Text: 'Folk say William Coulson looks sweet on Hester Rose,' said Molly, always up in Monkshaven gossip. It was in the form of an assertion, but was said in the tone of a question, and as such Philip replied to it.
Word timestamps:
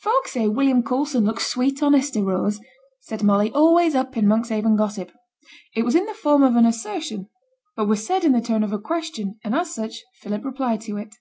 'Folk 0.00 0.26
say 0.26 0.48
William 0.48 0.82
Coulson 0.82 1.24
looks 1.24 1.46
sweet 1.46 1.80
on 1.80 1.92
Hester 1.92 2.24
Rose,' 2.24 2.58
said 2.98 3.22
Molly, 3.22 3.52
always 3.52 3.94
up 3.94 4.16
in 4.16 4.26
Monkshaven 4.26 4.74
gossip. 4.76 5.12
It 5.76 5.84
was 5.84 5.94
in 5.94 6.06
the 6.06 6.12
form 6.12 6.42
of 6.42 6.56
an 6.56 6.66
assertion, 6.66 7.28
but 7.76 7.84
was 7.86 8.04
said 8.04 8.24
in 8.24 8.32
the 8.32 8.40
tone 8.40 8.64
of 8.64 8.72
a 8.72 8.80
question, 8.80 9.38
and 9.44 9.54
as 9.54 9.72
such 9.72 10.02
Philip 10.22 10.44
replied 10.44 10.80
to 10.80 10.96
it. 10.96 11.14